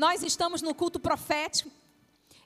[0.00, 1.70] nós estamos no culto profético.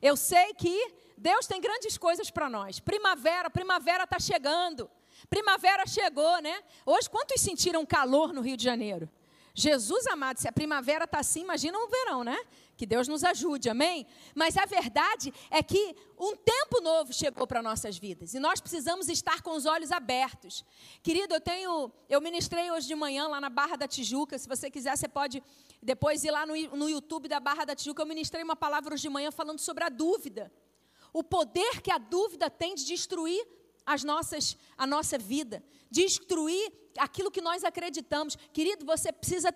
[0.03, 2.81] Eu sei que Deus tem grandes coisas para nós.
[2.81, 4.91] Primavera, primavera está chegando.
[5.31, 6.61] Primavera chegou, né?
[6.85, 9.09] Hoje, quantos sentiram calor no Rio de Janeiro?
[9.55, 12.37] Jesus amado, se a primavera está assim, imagina o verão, né?
[12.77, 14.07] Que Deus nos ajude, amém?
[14.35, 19.09] Mas a verdade é que um tempo novo chegou para nossas vidas e nós precisamos
[19.09, 20.65] estar com os olhos abertos.
[21.03, 24.39] Querido, eu tenho, eu ministrei hoje de manhã lá na Barra da Tijuca.
[24.39, 25.43] Se você quiser, você pode
[25.81, 28.03] depois ir lá no, no YouTube da Barra da Tijuca.
[28.03, 30.53] Eu ministrei uma palavra hoje de manhã falando sobre a dúvida,
[31.13, 33.47] o poder que a dúvida tem de destruir
[33.87, 35.63] as nossas, a nossa vida,
[36.01, 38.37] destruir aquilo que nós acreditamos.
[38.53, 39.55] Querido, você precisa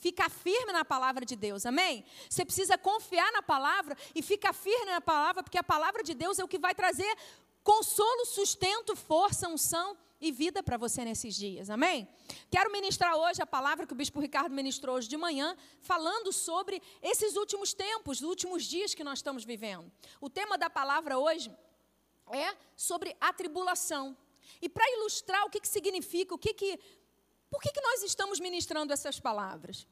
[0.00, 2.04] ficar firme na palavra de Deus, amém?
[2.28, 6.38] Você precisa confiar na palavra e ficar firme na palavra, porque a palavra de Deus
[6.40, 7.12] é o que vai trazer
[7.62, 12.08] consolo, sustento, força, unção e vida para você nesses dias, amém?
[12.50, 16.82] Quero ministrar hoje a palavra que o bispo Ricardo ministrou hoje de manhã, falando sobre
[17.02, 19.92] esses últimos tempos, os últimos dias que nós estamos vivendo.
[20.20, 21.50] O tema da palavra hoje
[22.32, 24.16] é sobre a tribulação.
[24.60, 26.78] E para ilustrar o que, que significa, o que que,
[27.50, 29.86] por que, que nós estamos ministrando essas palavras?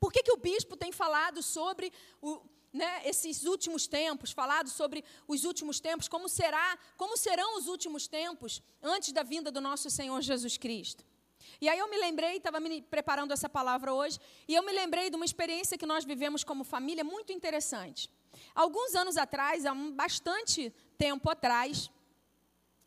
[0.00, 5.04] Por que, que o bispo tem falado sobre o, né, esses últimos tempos, falado sobre
[5.28, 9.88] os últimos tempos, como será, como serão os últimos tempos antes da vinda do nosso
[9.88, 11.04] Senhor Jesus Cristo?
[11.60, 15.08] E aí eu me lembrei, estava me preparando essa palavra hoje, e eu me lembrei
[15.08, 18.10] de uma experiência que nós vivemos como família muito interessante.
[18.54, 21.90] Alguns anos atrás, há bastante tempo atrás,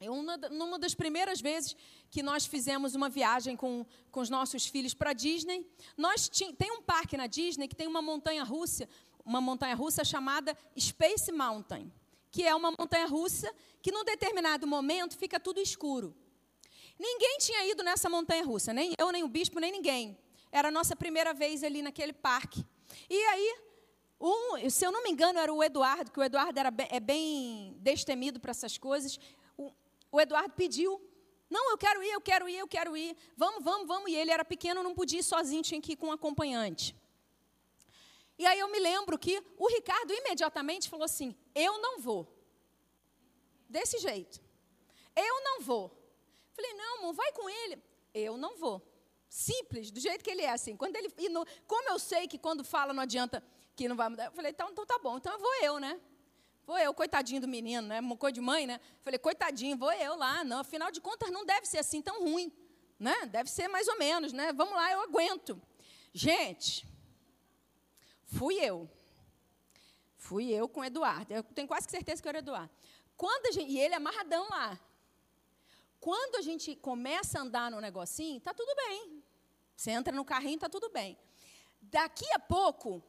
[0.01, 1.75] uma, numa das primeiras vezes
[2.11, 5.65] que nós fizemos uma viagem com, com os nossos filhos para Disney,
[5.97, 8.87] nós tem um parque na Disney que tem uma montanha russa,
[9.25, 11.91] uma montanha russa chamada Space Mountain,
[12.29, 16.15] que é uma montanha russa que num determinado momento fica tudo escuro.
[16.99, 20.17] Ninguém tinha ido nessa montanha russa, nem eu, nem o bispo, nem ninguém.
[20.51, 22.65] Era a nossa primeira vez ali naquele parque.
[23.09, 23.67] E aí
[24.19, 26.99] um, se eu não me engano, era o Eduardo, que o Eduardo era bem, é
[26.99, 29.19] bem destemido para essas coisas.
[30.11, 31.01] O, Eduardo pediu
[31.49, 33.15] não, eu quero ir, eu quero ir, eu quero ir.
[33.35, 34.11] Vamos, vamos, vamos.
[34.11, 36.93] E ele era pequeno, não podia ir sozinho, tinha que ir com um acompanhante.
[38.37, 42.27] E aí eu me lembro que o Ricardo imediatamente falou assim: Eu não vou.
[43.69, 44.41] Desse jeito.
[45.15, 45.89] Eu não vou.
[46.53, 47.81] Falei: Não, amor, vai com ele.
[48.13, 48.81] Eu não vou.
[49.29, 50.75] Simples, do jeito que ele é assim.
[50.75, 51.09] Quando ele,
[51.65, 53.43] como eu sei que quando fala não adianta
[53.75, 54.25] que não vai mudar.
[54.25, 55.99] Eu falei, então, então tá bom, então vou eu, né?
[56.67, 58.01] Vou eu, coitadinho do menino, né?
[58.19, 58.81] Coisa de mãe, né?
[59.01, 60.43] Falei, coitadinho, vou eu lá.
[60.43, 62.51] Não, afinal de contas, não deve ser assim tão ruim,
[62.99, 63.25] né?
[63.27, 64.51] Deve ser mais ou menos, né?
[64.51, 65.61] Vamos lá, eu aguento.
[66.13, 66.85] Gente,
[68.25, 68.89] fui eu.
[70.17, 71.33] Fui eu com o Eduardo.
[71.33, 72.69] Eu tenho quase certeza que era o Eduardo.
[73.15, 74.77] Quando gente, e ele é amarradão lá.
[76.01, 79.23] Quando a gente começa a andar no negocinho, tá tudo bem.
[79.73, 81.17] Você entra no carrinho, tá tudo bem.
[81.81, 83.01] Daqui a pouco,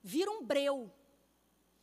[0.00, 0.92] vira um breu.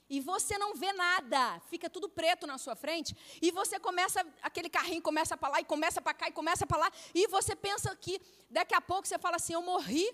[0.10, 4.68] E você não vê nada, fica tudo preto na sua frente, e você começa, aquele
[4.68, 7.96] carrinho começa para lá, e começa para cá, e começa para lá, e você pensa
[7.96, 8.20] que
[8.50, 10.10] daqui a pouco você fala assim: eu morri,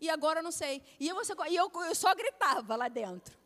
[0.00, 0.80] e agora eu não sei.
[1.00, 3.36] E, você, e eu, eu só gritava lá dentro.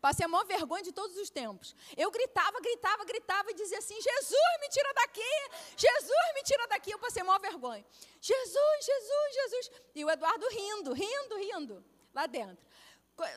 [0.00, 1.74] Passei a maior vergonha de todos os tempos.
[1.96, 5.50] Eu gritava, gritava, gritava e dizia assim: Jesus, me tira daqui!
[5.76, 6.92] Jesus, me tira daqui!
[6.92, 7.84] Eu passei a maior vergonha.
[8.20, 9.70] Jesus, Jesus, Jesus.
[9.94, 12.64] E o Eduardo rindo, rindo, rindo, lá dentro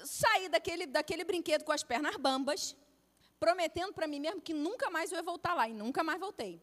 [0.06, 2.76] saí daquele, daquele brinquedo com as pernas bambas,
[3.40, 6.62] prometendo para mim mesmo que nunca mais eu ia voltar lá, e nunca mais voltei.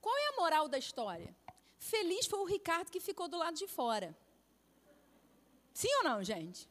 [0.00, 1.34] Qual é a moral da história?
[1.78, 4.16] Feliz foi o Ricardo que ficou do lado de fora.
[5.72, 6.68] Sim ou não, gente?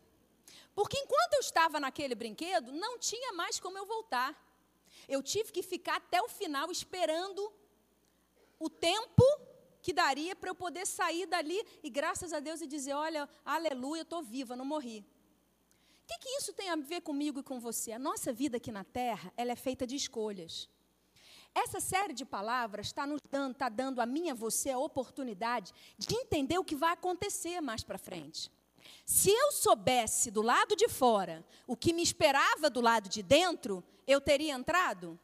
[0.75, 4.35] Porque enquanto eu estava naquele brinquedo, não tinha mais como eu voltar.
[5.07, 7.51] Eu tive que ficar até o final esperando
[8.59, 9.23] o tempo
[9.87, 14.01] que daria para eu poder sair dali e, graças a Deus, e dizer: Olha, aleluia,
[14.01, 14.99] estou viva, não morri.
[16.03, 17.93] O que, que isso tem a ver comigo e com você?
[17.93, 20.69] A nossa vida aqui na Terra, ela é feita de escolhas.
[21.55, 25.71] Essa série de palavras está dando, está dando a mim e a você a oportunidade
[25.97, 28.51] de entender o que vai acontecer mais para frente.
[29.05, 33.81] Se eu soubesse do lado de fora o que me esperava do lado de dentro,
[34.05, 35.17] eu teria entrado?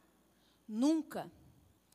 [0.66, 1.30] Nunca.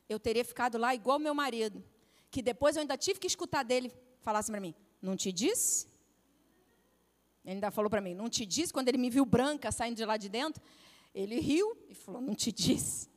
[0.08, 1.84] Eu teria ficado lá igual meu marido
[2.30, 5.86] que depois eu ainda tive que escutar dele falar assim para mim: Não te disse?
[7.44, 8.72] Ele ainda falou para mim: Não te disse?
[8.72, 10.62] Quando ele me viu branca saindo de lá de dentro,
[11.14, 13.08] ele riu e falou: Não te disse.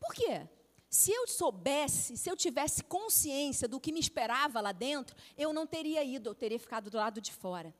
[0.00, 0.48] Por quê?
[0.88, 5.66] Se eu soubesse, se eu tivesse consciência do que me esperava lá dentro, eu não
[5.66, 7.74] teria ido, eu teria ficado do lado de fora.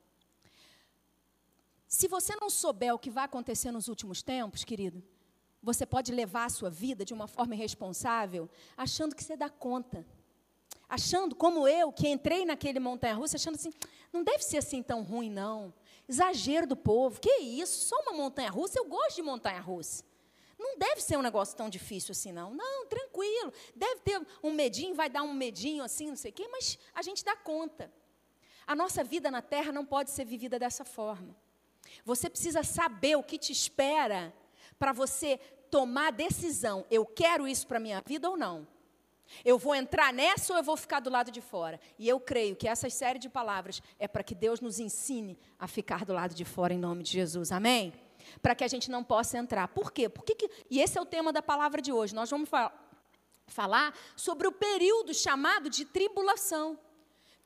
[1.86, 5.02] Se você não souber o que vai acontecer nos últimos tempos, querido,
[5.62, 10.06] você pode levar a sua vida de uma forma irresponsável, achando que você dá conta.
[10.88, 13.72] Achando, como eu, que entrei naquele montanha-russa, achando assim,
[14.12, 15.74] não deve ser assim tão ruim, não.
[16.08, 17.20] Exagero do povo.
[17.20, 17.86] Que isso?
[17.88, 18.78] Só uma montanha russa?
[18.78, 20.02] Eu gosto de montanha russa.
[20.58, 22.54] Não deve ser um negócio tão difícil assim, não.
[22.54, 23.52] Não, tranquilo.
[23.76, 27.02] Deve ter um medinho, vai dar um medinho assim, não sei o quê, mas a
[27.02, 27.92] gente dá conta.
[28.66, 31.36] A nossa vida na terra não pode ser vivida dessa forma.
[32.04, 34.34] Você precisa saber o que te espera
[34.78, 35.38] para você
[35.70, 36.86] tomar decisão.
[36.90, 38.66] Eu quero isso para a minha vida ou não?
[39.44, 41.78] Eu vou entrar nessa ou eu vou ficar do lado de fora?
[41.98, 45.66] E eu creio que essa série de palavras é para que Deus nos ensine a
[45.66, 47.52] ficar do lado de fora em nome de Jesus.
[47.52, 47.92] Amém?
[48.40, 49.68] Para que a gente não possa entrar.
[49.68, 50.08] Por quê?
[50.08, 50.50] Porque que...
[50.70, 52.14] E esse é o tema da palavra de hoje.
[52.14, 52.72] Nós vamos fa
[53.46, 56.78] falar sobre o período chamado de tribulação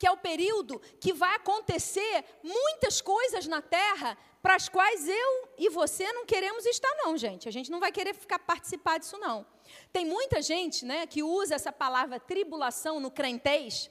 [0.03, 5.49] que é o período que vai acontecer muitas coisas na terra para as quais eu
[5.57, 7.47] e você não queremos estar, não, gente.
[7.47, 9.45] A gente não vai querer ficar participar disso, não.
[9.93, 13.89] Tem muita gente né, que usa essa palavra tribulação no crentez.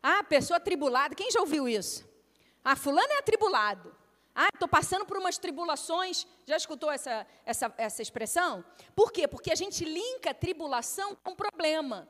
[0.00, 1.16] Ah, pessoa tribulada.
[1.16, 2.08] Quem já ouviu isso?
[2.64, 3.92] Ah, fulano é atribulado.
[4.32, 6.28] Ah, estou passando por umas tribulações.
[6.46, 8.64] Já escutou essa, essa, essa expressão?
[8.94, 9.26] Por quê?
[9.26, 12.08] Porque a gente linka tribulação com problema.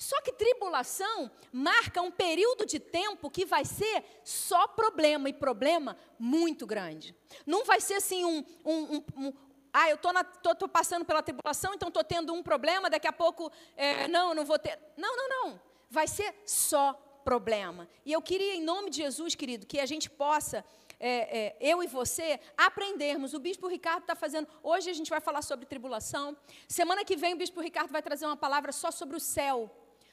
[0.00, 5.94] Só que tribulação marca um período de tempo que vai ser só problema, e problema
[6.18, 7.14] muito grande.
[7.44, 8.42] Não vai ser assim um.
[8.64, 9.32] um, um, um
[9.70, 14.08] ah, eu estou passando pela tribulação, então estou tendo um problema, daqui a pouco, é,
[14.08, 14.78] não, não vou ter.
[14.96, 15.60] Não, não, não.
[15.90, 17.86] Vai ser só problema.
[18.02, 20.64] E eu queria, em nome de Jesus, querido, que a gente possa
[20.98, 23.34] é, é, eu e você, aprendermos.
[23.34, 24.48] O Bispo Ricardo está fazendo.
[24.62, 26.34] Hoje a gente vai falar sobre tribulação.
[26.66, 29.70] Semana que vem o Bispo Ricardo vai trazer uma palavra só sobre o céu.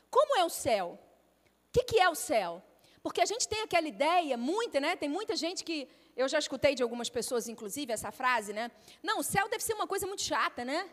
[0.09, 1.00] Como é o céu?
[1.68, 2.63] O que, que é o céu?
[3.04, 4.95] Porque a gente tem aquela ideia, muita, né?
[4.95, 5.88] Tem muita gente que.
[6.15, 8.71] Eu já escutei de algumas pessoas, inclusive, essa frase, né?
[9.04, 10.89] Não, o céu deve ser uma coisa muito chata, né?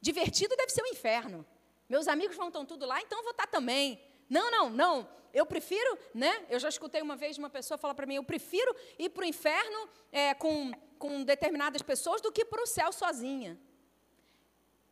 [0.00, 1.46] Divertido deve ser o um inferno.
[1.88, 4.00] Meus amigos vão estar tudo lá, então eu vou estar também.
[4.28, 5.08] Não, não, não.
[5.32, 6.44] Eu prefiro, né?
[6.48, 9.26] Eu já escutei uma vez uma pessoa falar para mim: eu prefiro ir para o
[9.26, 13.58] inferno é, com, com determinadas pessoas do que para o céu sozinha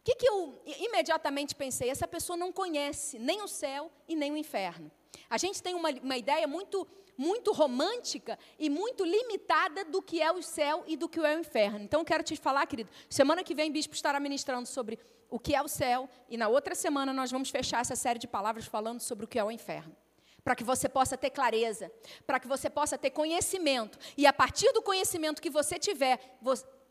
[0.05, 1.89] que, que eu imediatamente pensei?
[1.89, 4.91] Essa pessoa não conhece nem o céu e nem o inferno.
[5.31, 6.87] A gente tem uma, uma ideia muito,
[7.17, 11.41] muito romântica e muito limitada do que é o céu e do que é o
[11.41, 11.81] inferno.
[11.81, 14.99] Então, eu quero te falar, querido, semana que vem o bispo estará ministrando sobre
[15.31, 18.29] o que é o céu e na outra semana nós vamos fechar essa série de
[18.29, 19.97] palavras falando sobre o que é o inferno
[20.45, 21.91] para que você possa ter clareza,
[22.27, 23.99] para que você possa ter conhecimento.
[24.15, 26.37] E a partir do conhecimento que você tiver,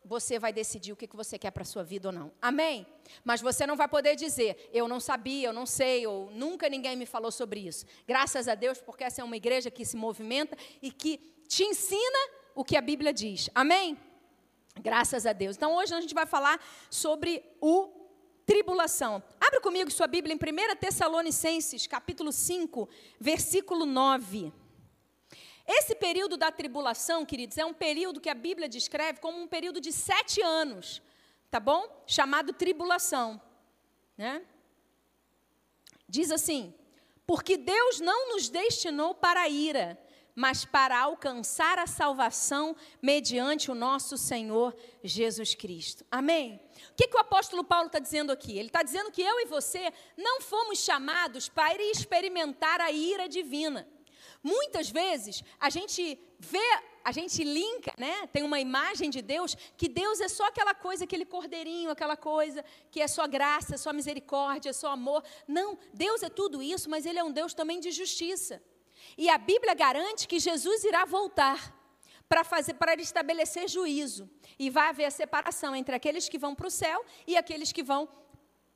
[0.05, 2.31] você vai decidir o que você quer para a sua vida ou não.
[2.41, 2.85] Amém?
[3.23, 6.95] Mas você não vai poder dizer, eu não sabia, eu não sei, ou nunca ninguém
[6.95, 7.85] me falou sobre isso.
[8.07, 11.17] Graças a Deus, porque essa é uma igreja que se movimenta e que
[11.47, 12.19] te ensina
[12.55, 13.49] o que a Bíblia diz.
[13.55, 13.97] Amém?
[14.81, 15.55] Graças a Deus.
[15.55, 16.59] Então hoje a gente vai falar
[16.89, 17.89] sobre o
[18.45, 19.23] tribulação.
[19.39, 22.89] Abre comigo sua Bíblia em 1 Tessalonicenses, capítulo 5,
[23.19, 24.51] versículo 9.
[25.65, 29.79] Esse período da tribulação, queridos, é um período que a Bíblia descreve como um período
[29.79, 31.01] de sete anos,
[31.49, 32.03] tá bom?
[32.05, 33.41] Chamado tribulação.
[34.17, 34.43] Né?
[36.07, 36.73] Diz assim:
[37.25, 39.97] porque Deus não nos destinou para a ira,
[40.35, 46.05] mas para alcançar a salvação mediante o nosso Senhor Jesus Cristo.
[46.11, 46.59] Amém?
[46.91, 48.57] O que, que o apóstolo Paulo está dizendo aqui?
[48.57, 53.87] Ele está dizendo que eu e você não fomos chamados para experimentar a ira divina.
[54.43, 56.59] Muitas vezes a gente vê,
[57.03, 58.27] a gente linka, né?
[58.27, 62.63] Tem uma imagem de Deus que Deus é só aquela coisa, aquele cordeirinho, aquela coisa
[62.91, 65.23] que é só graça, só misericórdia, só amor.
[65.47, 68.61] Não, Deus é tudo isso, mas ele é um Deus também de justiça.
[69.17, 71.73] E a Bíblia garante que Jesus irá voltar
[72.27, 76.67] para fazer para estabelecer juízo e vai haver a separação entre aqueles que vão para
[76.67, 78.09] o céu e aqueles que vão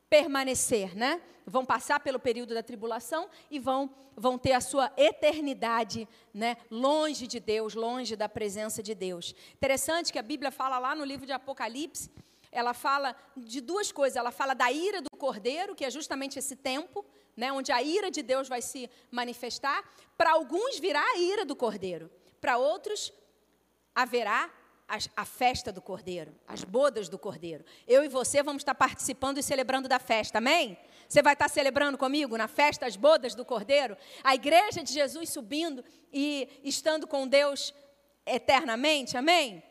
[0.10, 1.22] permanecer, né?
[1.46, 6.58] Vão passar pelo período da tribulação e vão, vão ter a sua eternidade, né?
[6.70, 9.34] Longe de Deus, longe da presença de Deus.
[9.54, 12.12] Interessante que a Bíblia fala lá no livro de Apocalipse,
[12.52, 14.16] ela fala de duas coisas.
[14.16, 17.52] Ela fala da ira do cordeiro, que é justamente esse tempo, né?
[17.52, 19.84] Onde a ira de Deus vai se manifestar.
[20.18, 22.10] Para alguns virá a ira do cordeiro,
[22.42, 23.14] para outros
[23.94, 24.50] haverá
[24.88, 27.66] a, festa do Cordeiro, as bodas do Cordeiro.
[27.86, 30.78] Eu e você vamos estar participando e celebrando da festa, amém?
[31.10, 33.98] Você vai estar celebrando comigo na festa, as bodas do Cordeiro?
[34.24, 37.74] A igreja de Jesus subindo e estando com Deus
[38.26, 39.62] eternamente, amém?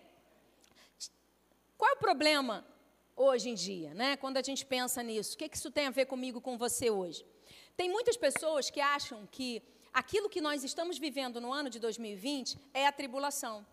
[1.79, 2.67] Qual é o problema
[3.15, 4.17] hoje em dia, né?
[4.17, 6.91] Quando a gente pensa nisso, o que, que isso tem a ver comigo, com você
[6.91, 7.25] hoje?
[7.75, 12.59] Tem muitas pessoas que acham que aquilo que nós estamos vivendo no ano de 2020
[12.75, 13.67] é a tribulação.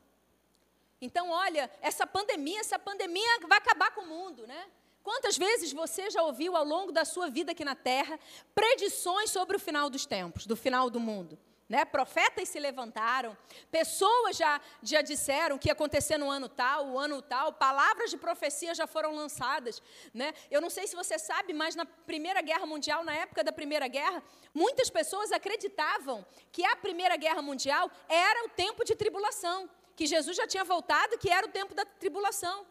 [1.04, 4.66] Então, olha, essa pandemia, essa pandemia vai acabar com o mundo, né?
[5.04, 8.18] Quantas vezes você já ouviu ao longo da sua vida aqui na Terra
[8.56, 11.38] predições sobre o final dos tempos, do final do mundo?
[11.68, 11.84] Né?
[11.84, 13.36] Profetas se levantaram,
[13.70, 18.18] pessoas já, já disseram que ia acontecer no ano tal, o ano tal, palavras de
[18.18, 19.82] profecia já foram lançadas.
[20.14, 20.34] Né?
[20.50, 23.88] Eu não sei se você sabe, mas na Primeira Guerra Mundial, na época da Primeira
[23.88, 30.06] Guerra, muitas pessoas acreditavam que a Primeira Guerra Mundial era o tempo de tribulação, que
[30.06, 32.66] Jesus já tinha voltado, que era o tempo da tribulação.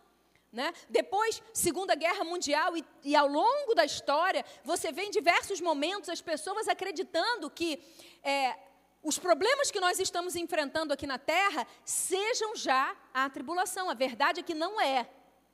[0.53, 0.73] Né?
[0.89, 6.11] Depois, Segunda Guerra Mundial, e, e, ao longo da história, você vê em diversos momentos
[6.11, 7.83] as pessoas acreditando que
[8.23, 8.55] é,
[9.03, 13.89] os problemas que nós estamos enfrentando aqui na terra sejam já a tribulação.
[13.89, 15.09] A verdade é que não é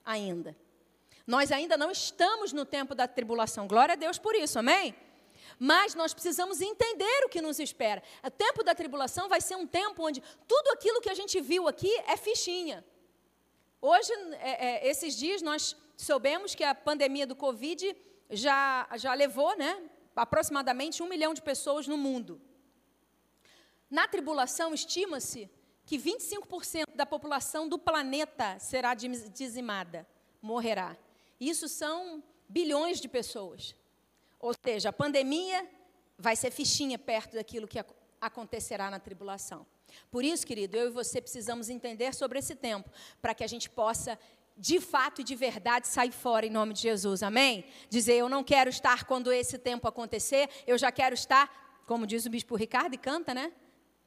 [0.04, 0.56] ainda.
[1.24, 3.68] Nós ainda não estamos no tempo da tribulação.
[3.68, 4.94] Glória a Deus por isso, amém?
[5.58, 8.02] Mas nós precisamos entender o que nos espera.
[8.22, 11.66] O tempo da tribulação vai ser um tempo onde tudo aquilo que a gente viu
[11.66, 12.84] aqui é fichinha.
[13.80, 17.96] Hoje, é, é, esses dias, nós soubemos que a pandemia do Covid
[18.30, 19.82] já, já levou né,
[20.14, 22.40] aproximadamente um milhão de pessoas no mundo.
[23.90, 25.50] Na tribulação, estima-se
[25.86, 30.06] que 25% da população do planeta será dizimada,
[30.42, 30.96] morrerá.
[31.40, 33.74] Isso são bilhões de pessoas.
[34.40, 35.68] Ou seja, a pandemia
[36.18, 37.78] vai ser fichinha perto daquilo que
[38.20, 39.66] acontecerá na tribulação.
[40.10, 42.90] Por isso, querido, eu e você precisamos entender sobre esse tempo,
[43.22, 44.18] para que a gente possa,
[44.56, 47.22] de fato e de verdade, sair fora em nome de Jesus.
[47.22, 47.64] Amém?
[47.88, 52.26] Dizer, eu não quero estar quando esse tempo acontecer, eu já quero estar, como diz
[52.26, 53.52] o bispo Ricardo e canta, né?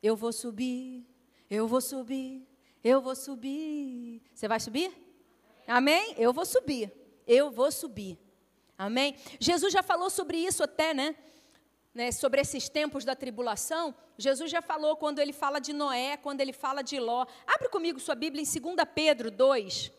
[0.03, 1.05] Eu vou subir,
[1.49, 2.47] eu vou subir,
[2.83, 4.21] eu vou subir.
[4.33, 4.91] Você vai subir?
[5.67, 6.15] Amém?
[6.17, 6.91] Eu vou subir,
[7.27, 8.17] eu vou subir.
[8.81, 9.15] Amém?
[9.39, 11.15] Jesus já falou sobre isso até, né?
[11.93, 12.11] né?
[12.11, 13.93] Sobre esses tempos da tribulação.
[14.17, 17.27] Jesus já falou quando ele fala de Noé, quando ele fala de Ló.
[17.45, 19.91] Abre comigo sua Bíblia em 2 Pedro 2,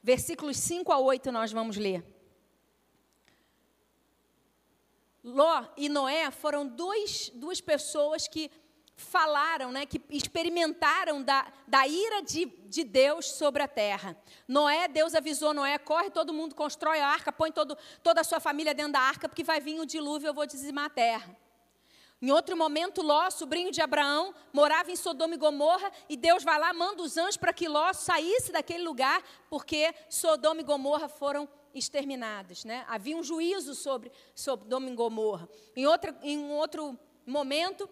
[0.00, 2.04] versículos 5 a 8, nós vamos ler.
[5.24, 8.52] Ló e Noé foram dois, duas pessoas que
[8.98, 14.16] falaram, né, que experimentaram da, da ira de, de Deus sobre a terra.
[14.46, 18.40] Noé, Deus avisou Noé, corre, todo mundo constrói a arca, põe todo, toda a sua
[18.40, 21.36] família dentro da arca, porque vai vir o dilúvio, eu vou dizimar a terra.
[22.20, 26.58] Em outro momento, Ló, sobrinho de Abraão, morava em Sodoma e Gomorra, e Deus vai
[26.58, 31.48] lá, manda os anjos para que Ló saísse daquele lugar, porque Sodoma e Gomorra foram
[31.72, 32.64] exterminados.
[32.64, 32.84] Né?
[32.88, 35.48] Havia um juízo sobre Sodoma e Gomorra.
[35.76, 37.88] Em, outra, em um outro momento,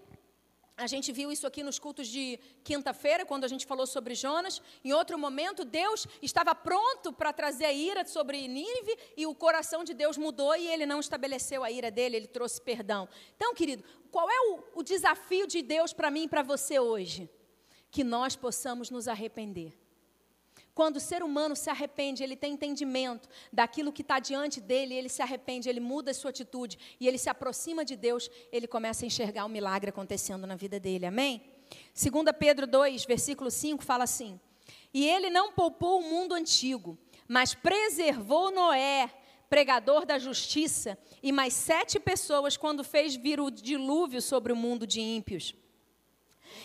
[0.76, 4.60] a gente viu isso aqui nos cultos de quinta-feira, quando a gente falou sobre Jonas.
[4.84, 9.82] Em outro momento, Deus estava pronto para trazer a ira sobre Nínive e o coração
[9.82, 13.08] de Deus mudou e ele não estabeleceu a ira dele, ele trouxe perdão.
[13.36, 17.30] Então, querido, qual é o, o desafio de Deus para mim e para você hoje?
[17.90, 19.85] Que nós possamos nos arrepender.
[20.76, 25.08] Quando o ser humano se arrepende, ele tem entendimento daquilo que está diante dele, ele
[25.08, 29.02] se arrepende, ele muda a sua atitude e ele se aproxima de Deus, ele começa
[29.02, 31.06] a enxergar o milagre acontecendo na vida dele.
[31.06, 31.42] Amém?
[31.94, 34.38] 2 Pedro 2, versículo 5 fala assim:
[34.92, 39.10] E ele não poupou o mundo antigo, mas preservou Noé,
[39.48, 44.86] pregador da justiça, e mais sete pessoas quando fez vir o dilúvio sobre o mundo
[44.86, 45.54] de ímpios.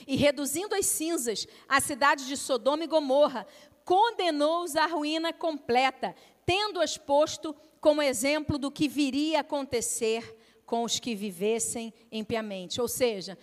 [0.08, 3.46] E reduzindo as cinzas a cidade de Sodoma e Gomorra,
[3.92, 10.24] condenou-os à ruína completa, tendo-as posto como exemplo do que viria a acontecer
[10.66, 12.80] com os que vivessem impiamente.
[12.80, 13.38] Ou seja,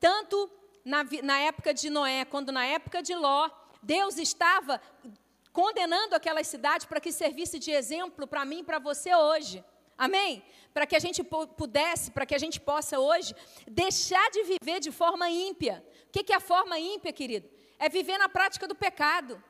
[0.00, 0.50] tanto
[0.84, 3.48] na, na época de Noé quanto na época de Ló,
[3.80, 4.80] Deus estava
[5.52, 9.64] condenando aquelas cidades para que servisse de exemplo para mim e para você hoje.
[9.96, 10.42] Amém?
[10.74, 11.22] Para que a gente
[11.56, 13.36] pudesse, para que a gente possa hoje
[13.70, 15.80] deixar de viver de forma ímpia.
[16.08, 17.48] O que é a forma ímpia, querido?
[17.78, 19.40] É viver na prática do pecado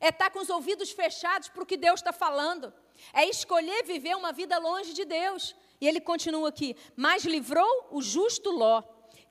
[0.00, 2.72] é estar tá com os ouvidos fechados para o que Deus está falando,
[3.12, 5.54] é escolher viver uma vida longe de Deus.
[5.80, 8.82] E ele continua aqui: Mas livrou o justo Ló,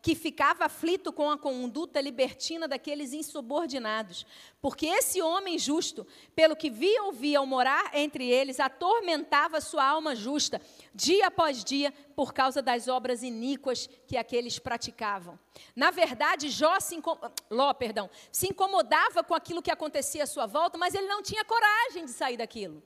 [0.02, 4.26] que ficava aflito com a conduta libertina daqueles insubordinados.
[4.60, 6.06] Porque esse homem justo,
[6.36, 10.60] pelo que via e ouvia ao morar entre eles, atormentava sua alma justa,
[10.94, 15.40] dia após dia, por causa das obras iníquas que aqueles praticavam.
[15.76, 17.00] Na verdade, Jó se
[17.50, 21.46] Ló, perdão, se incomodava com aquilo que acontecia à sua volta, mas ele não tinha
[21.46, 22.82] coragem de sair daquilo.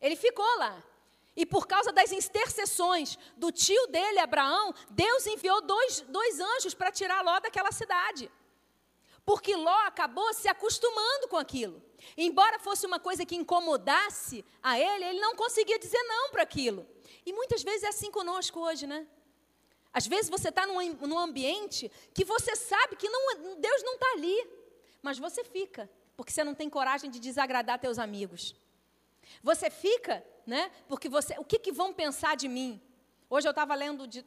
[0.00, 0.82] Ele ficou lá.
[1.36, 6.90] E por causa das intercessões do tio dele, Abraão, Deus enviou dois, dois anjos para
[6.90, 8.30] tirar Ló daquela cidade.
[9.24, 11.82] Porque Ló acabou se acostumando com aquilo.
[12.16, 16.86] Embora fosse uma coisa que incomodasse a ele, ele não conseguia dizer não para aquilo.
[17.24, 19.06] E muitas vezes é assim conosco hoje, né?
[19.92, 24.12] Às vezes você está num, num, ambiente que você sabe que não, Deus não está
[24.12, 24.50] ali,
[25.02, 28.54] mas você fica, porque você não tem coragem de desagradar teus amigos.
[29.42, 30.68] Você fica né?
[30.88, 32.82] Porque você, o que, que vão pensar de mim?
[33.30, 34.26] Hoje eu estava lendo de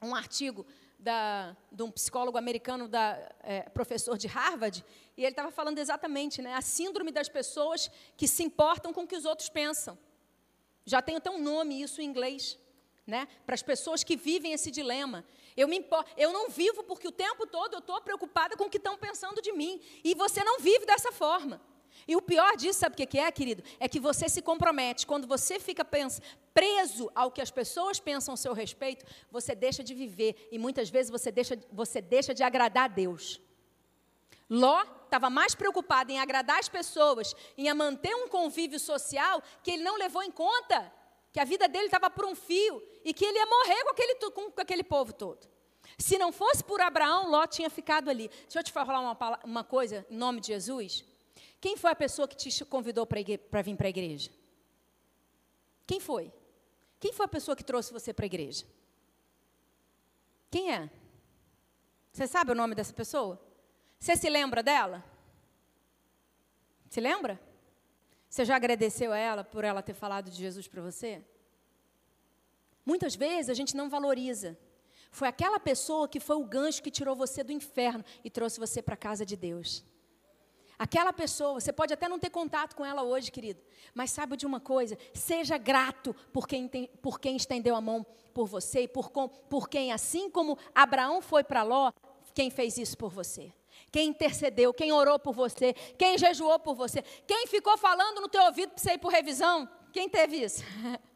[0.00, 0.64] um artigo
[0.96, 4.84] da, de um psicólogo americano, da, é, professor de Harvard,
[5.16, 9.06] e ele estava falando exatamente, né, a síndrome das pessoas que se importam com o
[9.08, 9.98] que os outros pensam.
[10.86, 12.56] Já tem até um nome isso em inglês,
[13.04, 15.24] né, para as pessoas que vivem esse dilema.
[15.56, 18.70] Eu, me importo, eu não vivo porque o tempo todo eu estou preocupada com o
[18.70, 21.60] que estão pensando de mim, e você não vive dessa forma.
[22.06, 23.62] E o pior disso, sabe o que é, querido?
[23.80, 25.06] É que você se compromete.
[25.06, 25.84] Quando você fica
[26.52, 30.48] preso ao que as pessoas pensam a seu respeito, você deixa de viver.
[30.52, 33.40] E muitas vezes você deixa, você deixa de agradar a Deus.
[34.50, 39.82] Ló estava mais preocupado em agradar as pessoas, em manter um convívio social, que ele
[39.82, 40.92] não levou em conta
[41.32, 44.14] que a vida dele estava por um fio e que ele ia morrer com aquele,
[44.30, 45.48] com, aquele povo todo.
[45.98, 48.28] Se não fosse por Abraão, Ló tinha ficado ali.
[48.28, 51.04] Deixa eu te falar uma, uma coisa em nome de Jesus.
[51.64, 53.22] Quem foi a pessoa que te convidou para
[53.62, 54.30] vir para a igreja?
[55.86, 56.30] Quem foi?
[57.00, 58.66] Quem foi a pessoa que trouxe você para a igreja?
[60.50, 60.90] Quem é?
[62.12, 63.40] Você sabe o nome dessa pessoa?
[63.98, 65.02] Você se lembra dela?
[66.90, 67.40] Se lembra?
[68.28, 71.24] Você já agradeceu a ela por ela ter falado de Jesus para você?
[72.84, 74.54] Muitas vezes a gente não valoriza.
[75.10, 78.82] Foi aquela pessoa que foi o gancho que tirou você do inferno e trouxe você
[78.82, 79.82] para a casa de Deus.
[80.78, 83.60] Aquela pessoa, você pode até não ter contato com ela hoje, querido,
[83.94, 88.04] mas saiba de uma coisa: seja grato por quem, tem, por quem estendeu a mão
[88.32, 91.92] por você e por, por quem, assim como Abraão foi para Ló,
[92.34, 93.52] quem fez isso por você.
[93.90, 98.42] Quem intercedeu, quem orou por você, quem jejuou por você, quem ficou falando no teu
[98.42, 100.62] ouvido para você ir por revisão, quem teve isso?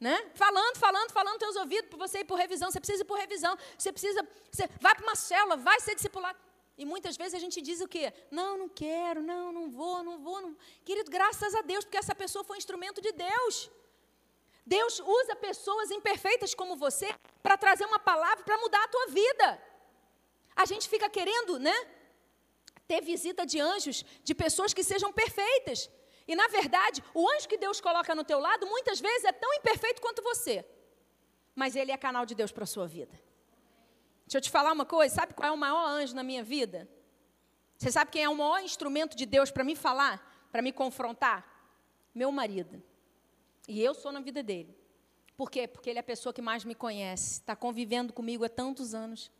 [0.00, 0.30] Né?
[0.32, 2.70] Falando, falando, falando teus ouvidos para você ir por revisão.
[2.70, 3.58] Você precisa ir por revisão.
[3.76, 4.24] Você precisa.
[4.48, 6.38] Você vai para uma célula, vai ser discipulado.
[6.78, 8.12] E muitas vezes a gente diz o quê?
[8.30, 10.40] Não, não quero, não, não vou, não vou.
[10.40, 10.56] Não...
[10.84, 13.68] Querido, graças a Deus, porque essa pessoa foi um instrumento de Deus.
[14.64, 17.08] Deus usa pessoas imperfeitas como você
[17.42, 19.62] para trazer uma palavra para mudar a tua vida.
[20.54, 21.76] A gente fica querendo, né?
[22.86, 25.90] Ter visita de anjos, de pessoas que sejam perfeitas.
[26.28, 29.52] E na verdade, o anjo que Deus coloca no teu lado muitas vezes é tão
[29.54, 30.64] imperfeito quanto você.
[31.56, 33.27] Mas ele é canal de Deus para a sua vida.
[34.28, 36.86] Deixa eu te falar uma coisa, sabe qual é o maior anjo na minha vida?
[37.78, 41.46] Você sabe quem é o maior instrumento de Deus para me falar, para me confrontar?
[42.14, 42.82] Meu marido.
[43.66, 44.76] E eu sou na vida dele.
[45.34, 45.66] Por quê?
[45.66, 49.30] Porque ele é a pessoa que mais me conhece, está convivendo comigo há tantos anos.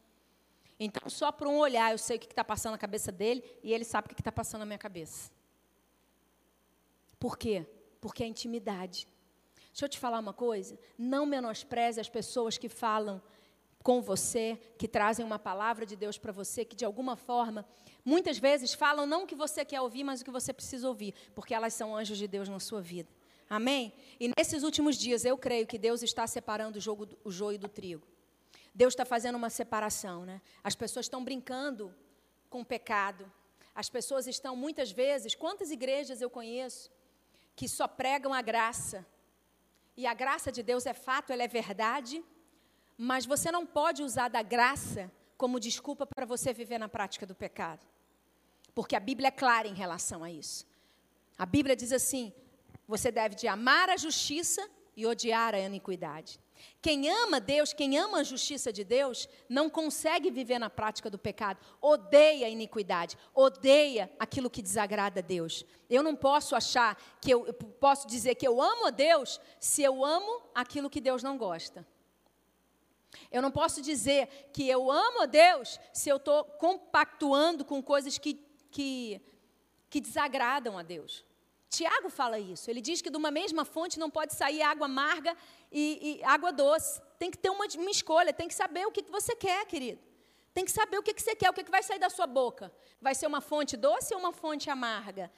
[0.81, 3.75] Então, só por um olhar, eu sei o que está passando na cabeça dele e
[3.75, 5.31] ele sabe o que está passando na minha cabeça.
[7.21, 7.67] Por quê?
[8.01, 9.07] Porque é intimidade.
[9.71, 10.79] Deixa eu te falar uma coisa.
[10.97, 13.21] Não menospreze as pessoas que falam
[13.83, 17.67] com você, que trazem uma palavra de Deus para você, que de alguma forma,
[18.05, 21.15] muitas vezes falam não o que você quer ouvir, mas o que você precisa ouvir,
[21.35, 23.09] porque elas são anjos de Deus na sua vida.
[23.49, 23.95] Amém?
[24.21, 27.69] E nesses últimos dias, eu creio que Deus está separando o, jogo, o joio do
[27.69, 28.07] trigo.
[28.75, 30.43] Deus está fazendo uma separação, né?
[30.63, 31.95] As pessoas estão brincando
[32.51, 33.31] com o pecado.
[33.75, 36.91] As pessoas estão, muitas vezes, quantas igrejas eu conheço
[37.57, 39.07] que só pregam a graça.
[39.97, 42.23] E a graça de Deus é fato, ela é verdade,
[42.99, 47.35] mas você não pode usar da graça como desculpa para você viver na prática do
[47.35, 47.87] pecado.
[48.75, 50.67] Porque a Bíblia é clara em relação a isso.
[51.39, 52.33] A Bíblia diz assim:
[52.89, 56.41] você deve de amar a justiça e odiar a iniquidade.
[56.83, 61.17] Quem ama Deus, quem ama a justiça de Deus, não consegue viver na prática do
[61.17, 65.65] pecado, odeia a iniquidade, odeia aquilo que desagrada a Deus.
[65.89, 69.85] Eu não posso achar que eu, eu posso dizer que eu amo a Deus se
[69.85, 71.87] eu amo aquilo que Deus não gosta.
[73.31, 78.19] Eu não posso dizer que eu amo a Deus se eu estou compactuando com coisas
[78.19, 78.35] que,
[78.71, 79.21] que,
[79.89, 81.25] que desagradam a Deus.
[81.69, 82.71] Tiago fala isso.
[82.71, 85.37] Ele diz que de uma mesma fonte não pode sair água amarga
[85.71, 87.01] e, e água doce.
[87.19, 90.01] Tem que ter uma, uma, escolha, tem que saber o que, que você quer, querido.
[90.55, 92.27] Tem que saber o que, que você quer, o que, que vai sair da sua
[92.27, 92.73] boca.
[93.01, 95.31] Vai ser uma fonte doce ou uma fonte amarga?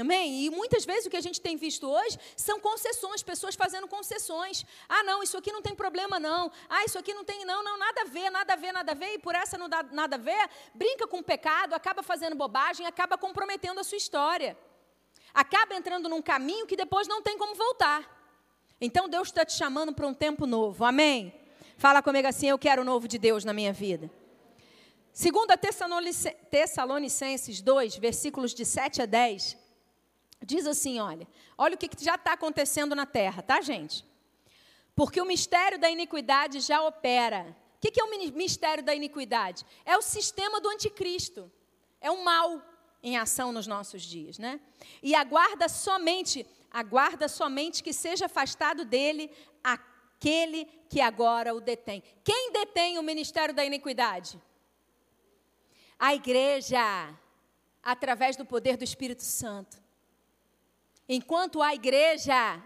[0.00, 0.44] Amém?
[0.44, 4.64] E muitas vezes o que a gente tem visto hoje são concessões, pessoas fazendo concessões.
[4.88, 6.52] Ah, não, isso aqui não tem problema, não.
[6.68, 8.94] Ah, isso aqui não tem, não, não, nada a ver, nada a ver, nada a
[8.94, 12.36] ver, e por essa não dá nada a ver, brinca com o pecado, acaba fazendo
[12.36, 14.56] bobagem, acaba comprometendo a sua história.
[15.34, 18.16] Acaba entrando num caminho que depois não tem como voltar.
[18.80, 21.34] Então Deus está te chamando para um tempo novo, amém?
[21.76, 24.08] Fala comigo assim: eu quero o novo de Deus na minha vida.
[25.12, 29.67] Segunda Tessalonicenses 2, versículos de 7 a 10.
[30.44, 34.04] Diz assim: olha, olha o que já está acontecendo na terra, tá, gente?
[34.94, 37.56] Porque o mistério da iniquidade já opera.
[37.76, 39.64] O que é o mistério da iniquidade?
[39.84, 41.50] É o sistema do anticristo.
[42.00, 42.60] É o mal
[43.02, 44.60] em ação nos nossos dias, né?
[45.02, 49.30] E aguarda somente, aguarda somente que seja afastado dele
[49.62, 52.02] aquele que agora o detém.
[52.24, 54.40] Quem detém o ministério da iniquidade?
[55.98, 56.80] A igreja,
[57.82, 59.87] através do poder do Espírito Santo.
[61.08, 62.62] Enquanto a igreja,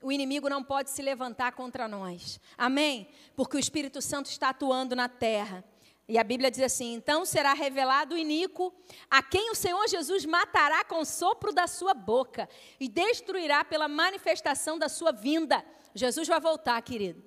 [0.00, 2.38] o inimigo não pode se levantar contra nós.
[2.56, 3.08] Amém?
[3.34, 5.64] Porque o Espírito Santo está atuando na terra.
[6.08, 8.72] E a Bíblia diz assim: então será revelado o iníquo,
[9.10, 13.88] a quem o Senhor Jesus matará com o sopro da sua boca e destruirá pela
[13.88, 15.64] manifestação da sua vinda.
[15.94, 17.22] Jesus vai voltar, querido,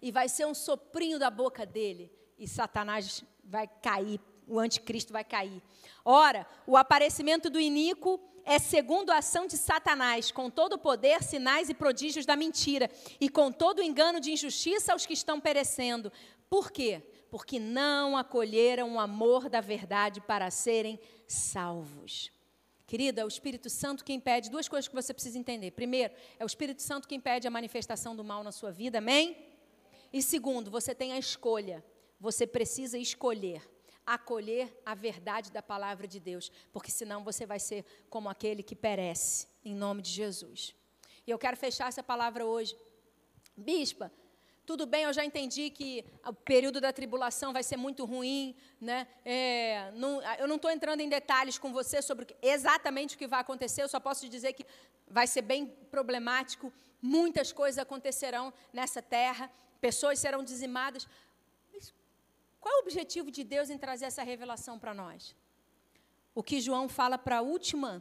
[0.00, 5.24] e vai ser um soprinho da boca dele, e Satanás vai cair, o anticristo vai
[5.24, 5.62] cair.
[6.04, 11.22] Ora, o aparecimento do iníquo é segundo a ação de Satanás, com todo o poder,
[11.22, 15.40] sinais e prodígios da mentira, e com todo o engano de injustiça aos que estão
[15.40, 16.12] perecendo.
[16.50, 17.02] Por quê?
[17.30, 22.30] Porque não acolheram o amor da verdade para serem salvos.
[22.86, 25.70] Querida, é o Espírito Santo que impede duas coisas que você precisa entender.
[25.70, 29.36] Primeiro, é o Espírito Santo que impede a manifestação do mal na sua vida, amém?
[30.12, 31.82] E segundo, você tem a escolha.
[32.20, 33.62] Você precisa escolher
[34.06, 38.74] acolher a verdade da palavra de Deus, porque senão você vai ser como aquele que
[38.74, 40.74] perece, em nome de Jesus.
[41.26, 42.76] E eu quero fechar essa palavra hoje.
[43.56, 44.10] Bispa,
[44.64, 49.08] tudo bem, eu já entendi que o período da tribulação vai ser muito ruim, né?
[49.24, 53.40] É, não, eu não estou entrando em detalhes com você sobre exatamente o que vai
[53.40, 54.64] acontecer, eu só posso dizer que
[55.08, 61.08] vai ser bem problemático, muitas coisas acontecerão nessa terra, pessoas serão dizimadas,
[62.62, 65.34] qual é o objetivo de Deus em trazer essa revelação para nós?
[66.32, 68.00] O que João fala para a última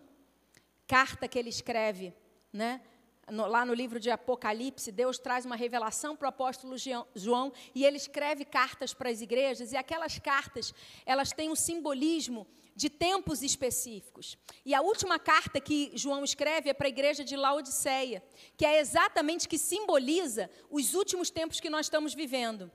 [0.86, 2.13] carta que ele escreve,
[2.54, 2.80] né?
[3.28, 6.76] No, lá no livro de Apocalipse, Deus traz uma revelação para o apóstolo
[7.15, 10.76] João e ele escreve cartas para as igrejas, e aquelas cartas,
[11.08, 12.45] elas têm um simbolismo
[12.76, 14.38] de tempos específicos.
[14.63, 18.24] E a última carta que João escreve é para a igreja de Laodiceia,
[18.56, 22.71] que é exatamente que simboliza os últimos tempos que nós estamos vivendo.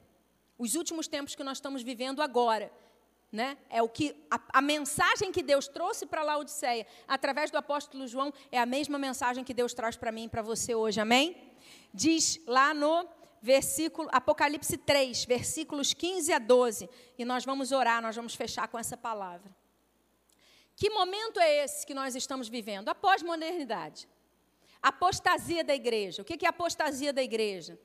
[0.58, 2.70] Os últimos tempos que nós estamos vivendo agora.
[3.30, 3.58] Né?
[3.68, 8.32] É o que a, a mensagem que Deus trouxe para Laodiceia através do apóstolo João
[8.52, 11.00] é a mesma mensagem que Deus traz para mim e para você hoje.
[11.00, 11.36] Amém?
[11.92, 13.06] Diz lá no
[13.42, 16.88] versículo Apocalipse 3, versículos 15 a 12,
[17.18, 19.54] e nós vamos orar, nós vamos fechar com essa palavra.
[20.74, 22.88] Que momento é esse que nós estamos vivendo?
[22.88, 24.08] A pós-modernidade.
[24.82, 26.22] Apostasia da igreja.
[26.22, 27.78] O que é apostasia da igreja?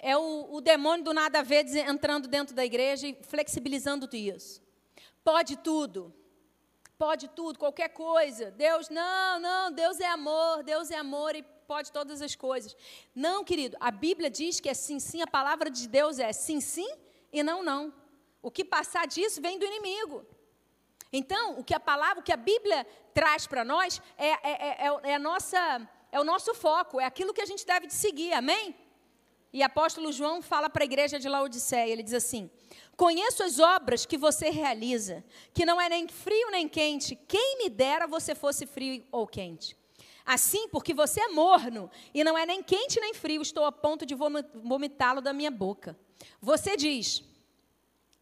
[0.00, 4.16] É o, o demônio do nada a ver entrando dentro da igreja e flexibilizando tudo
[4.16, 4.62] isso.
[5.22, 6.14] Pode tudo.
[6.98, 8.50] Pode tudo, qualquer coisa.
[8.50, 12.76] Deus, não, não, Deus é amor, Deus é amor e pode todas as coisas.
[13.14, 16.60] Não, querido, a Bíblia diz que é sim, sim, a palavra de Deus é sim,
[16.60, 16.90] sim
[17.32, 17.94] e não, não.
[18.42, 20.26] O que passar disso vem do inimigo.
[21.12, 22.84] Então, o que a palavra, o que a Bíblia
[23.14, 27.32] traz para nós é, é, é, é, a nossa, é o nosso foco, é aquilo
[27.32, 28.74] que a gente deve de seguir, amém?
[29.52, 32.50] E apóstolo João fala para a igreja de Laodiceia, ele diz assim:
[32.96, 37.16] Conheço as obras que você realiza, que não é nem frio nem quente.
[37.16, 39.76] Quem me dera você fosse frio ou quente.
[40.26, 44.04] Assim, porque você é morno e não é nem quente nem frio, estou a ponto
[44.04, 45.98] de vomitá-lo da minha boca.
[46.40, 47.24] Você diz: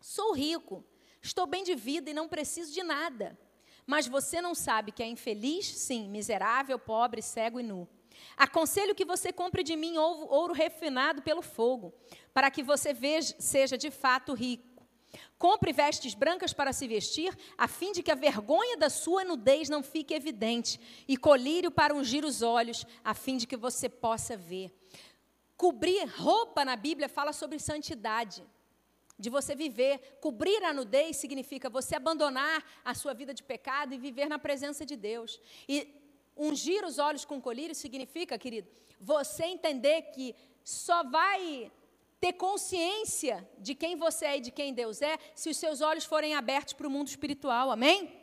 [0.01, 0.85] Sou rico,
[1.21, 3.37] estou bem de vida e não preciso de nada.
[3.85, 7.89] Mas você não sabe que é infeliz, sim, miserável, pobre, cego e nu.
[8.37, 11.94] Aconselho que você compre de mim ouro refinado pelo fogo,
[12.33, 14.64] para que você veja, seja de fato rico.
[15.38, 19.68] Compre vestes brancas para se vestir, a fim de que a vergonha da sua nudez
[19.68, 24.37] não fique evidente, e colírio para ungir os olhos, a fim de que você possa
[24.37, 24.70] ver.
[25.57, 28.44] Cobrir roupa na Bíblia fala sobre santidade,
[29.18, 30.18] de você viver.
[30.20, 34.85] Cobrir a nudez significa você abandonar a sua vida de pecado e viver na presença
[34.85, 35.40] de Deus.
[35.68, 36.06] E
[36.37, 38.68] Ungir os olhos com colírio significa, querido,
[39.01, 41.72] você entender que só vai
[42.20, 46.05] ter consciência de quem você é e de quem Deus é se os seus olhos
[46.05, 47.70] forem abertos para o mundo espiritual.
[47.70, 48.20] Amém?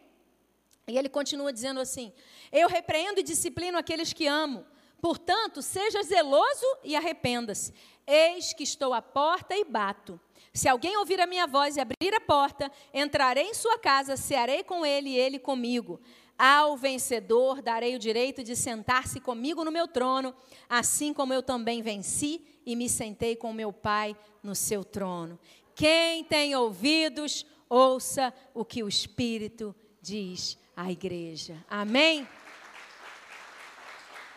[0.88, 2.12] E ele continua dizendo assim:
[2.52, 4.65] Eu repreendo e disciplino aqueles que amo.
[5.02, 7.73] Portanto, seja zeloso e arrependa-se.
[8.08, 10.19] Eis que estou à porta e bato.
[10.54, 14.63] Se alguém ouvir a minha voz e abrir a porta, entrarei em sua casa, cearei
[14.63, 15.99] com ele e ele comigo.
[16.45, 20.36] Ao vencedor darei o direito de sentar-se comigo no meu trono,
[20.67, 25.39] assim como eu também venci e me sentei com meu Pai no seu trono.
[25.73, 31.65] Quem tem ouvidos, ouça o que o Espírito diz à igreja.
[31.69, 32.27] Amém?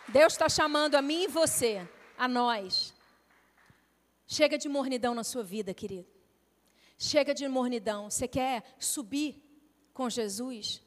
[0.07, 1.85] Deus está chamando a mim e você,
[2.17, 2.93] a nós.
[4.25, 6.07] Chega de mornidão na sua vida, querido.
[6.97, 8.09] Chega de mornidão.
[8.09, 9.43] Você quer subir
[9.93, 10.86] com Jesus?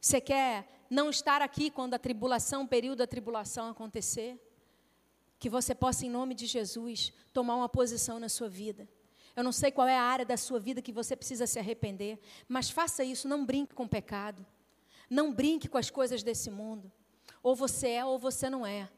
[0.00, 4.40] Você quer não estar aqui quando a tribulação, o período da tribulação acontecer?
[5.40, 8.86] que você possa, em nome de Jesus, tomar uma posição na sua vida.
[9.34, 12.20] Eu não sei qual é a área da sua vida que você precisa se arrepender,
[12.46, 14.46] mas faça isso, não brinque com o pecado.
[15.08, 16.92] Não brinque com as coisas desse mundo.
[17.42, 18.88] Ou você é ou você não é.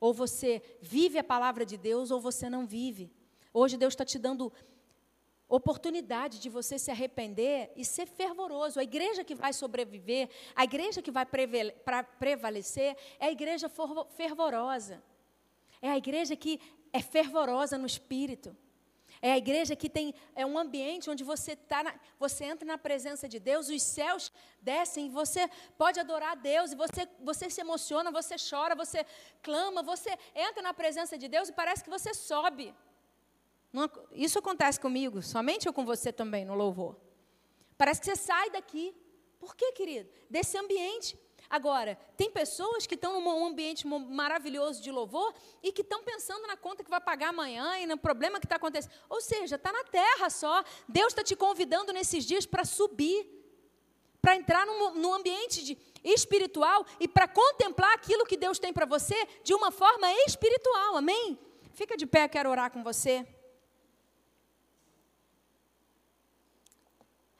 [0.00, 3.10] Ou você vive a palavra de Deus ou você não vive.
[3.54, 4.52] Hoje Deus está te dando
[5.48, 8.80] oportunidade de você se arrepender e ser fervoroso.
[8.80, 11.26] A igreja que vai sobreviver, a igreja que vai
[12.18, 13.70] prevalecer, é a igreja
[14.16, 15.02] fervorosa.
[15.80, 16.60] É a igreja que
[16.92, 18.56] é fervorosa no espírito.
[19.22, 23.28] É a igreja que tem é um ambiente onde você tá você entra na presença
[23.28, 24.30] de Deus, os céus
[24.60, 29.06] descem, você pode adorar a Deus e você você se emociona, você chora, você
[29.42, 32.74] clama, você entra na presença de Deus e parece que você sobe.
[34.12, 36.96] Isso acontece comigo, somente ou com você também no louvor.
[37.76, 38.94] Parece que você sai daqui.
[39.38, 40.08] Por quê, querido?
[40.30, 41.18] Desse ambiente.
[41.48, 46.56] Agora, tem pessoas que estão num ambiente maravilhoso de louvor e que estão pensando na
[46.56, 48.92] conta que vai pagar amanhã e no problema que está acontecendo.
[49.08, 50.64] Ou seja, está na terra só.
[50.88, 53.28] Deus está te convidando nesses dias para subir,
[54.20, 58.86] para entrar num, num ambiente de, espiritual e para contemplar aquilo que Deus tem para
[58.86, 60.96] você de uma forma espiritual.
[60.96, 61.38] Amém?
[61.72, 63.24] Fica de pé, quero orar com você.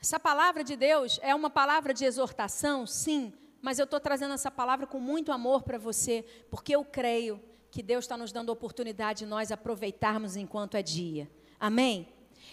[0.07, 4.53] Essa palavra de Deus é uma palavra de exortação, sim, mas eu estou trazendo essa
[4.53, 7.42] palavra com muito amor para você, porque eu creio
[7.73, 11.29] que Deus está nos dando a oportunidade de nós aproveitarmos enquanto é dia.
[11.59, 12.07] Amém?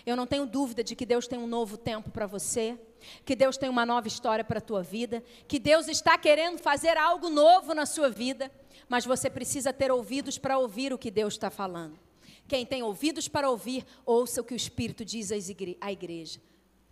[0.03, 2.75] Eu não tenho dúvida de que Deus tem um novo tempo para você,
[3.23, 6.97] que Deus tem uma nova história para a tua vida, que Deus está querendo fazer
[6.97, 8.51] algo novo na sua vida,
[8.89, 11.99] mas você precisa ter ouvidos para ouvir o que Deus está falando.
[12.47, 15.31] Quem tem ouvidos para ouvir, ouça o que o Espírito diz
[15.79, 16.41] à igreja.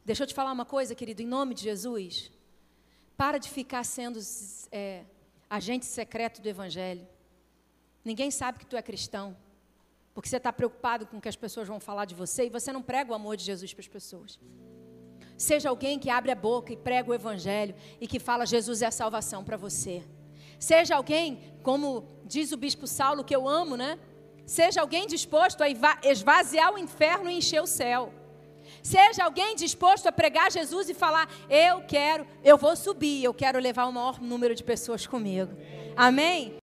[0.04, 2.32] Deixa eu te falar uma coisa, querido, em nome de Jesus.
[3.16, 4.20] Para de ficar sendo
[4.72, 5.04] é,
[5.50, 7.08] agente secreto do Evangelho.
[8.04, 9.38] Ninguém sabe que tu é cristão.
[10.14, 12.74] Porque você está preocupado com o que as pessoas vão falar de você e você
[12.74, 14.40] não prega o amor de Jesus para as pessoas.
[15.38, 18.88] Seja alguém que abre a boca e prega o Evangelho e que fala Jesus é
[18.88, 20.04] a salvação para você.
[20.60, 24.00] Seja alguém, como diz o bispo Saulo, que eu amo, né?
[24.46, 25.68] Seja alguém disposto a
[26.04, 28.14] esvaziar o inferno e encher o céu.
[28.82, 33.60] Seja alguém disposto a pregar Jesus e falar: Eu quero, eu vou subir, eu quero
[33.60, 35.52] levar o maior número de pessoas comigo.
[35.96, 36.62] Amém?